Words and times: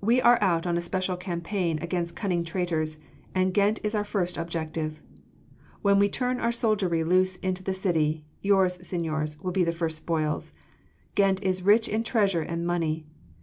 We 0.00 0.22
are 0.22 0.40
out 0.42 0.66
on 0.66 0.78
a 0.78 0.80
special 0.80 1.18
campaign 1.18 1.78
against 1.82 2.16
cunning 2.16 2.42
traitors, 2.42 2.96
and 3.34 3.52
Ghent 3.52 3.80
is 3.84 3.94
our 3.94 4.02
first 4.02 4.38
objective. 4.38 5.02
When 5.82 5.98
we 5.98 6.08
turn 6.08 6.40
our 6.40 6.52
soldiery 6.52 7.04
loose 7.04 7.36
into 7.36 7.62
the 7.62 7.74
city, 7.74 8.24
yours, 8.40 8.78
seigniors, 8.78 9.38
will 9.42 9.52
be 9.52 9.64
the 9.64 9.72
first 9.72 9.98
spoils.... 9.98 10.54
Ghent 11.16 11.42
is 11.42 11.60
rich 11.64 11.86
in 11.86 12.02
treasure 12.02 12.40
and 12.40 12.66
money 12.66 13.04